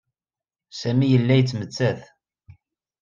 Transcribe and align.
Sami 0.79 1.05
yella 1.07 1.33
yettmettat. 1.37 2.01